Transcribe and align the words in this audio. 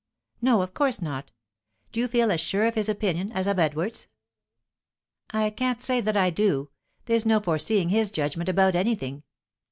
"No, 0.41 0.63
of 0.63 0.73
course 0.73 0.99
not. 0.99 1.31
Do 1.91 1.99
you 1.99 2.07
feel 2.07 2.31
as 2.31 2.41
sure 2.41 2.65
of 2.65 2.73
his 2.73 2.89
opinion 2.89 3.31
as 3.33 3.45
of 3.45 3.59
Edward's?" 3.59 4.07
"I 5.29 5.51
can't 5.51 5.79
say 5.79 6.01
that 6.01 6.17
I 6.17 6.31
do. 6.31 6.71
There's 7.05 7.23
no 7.23 7.39
foreseeing 7.39 7.89
his 7.89 8.09
judgment 8.09 8.49
about 8.49 8.73
anything. 8.73 9.21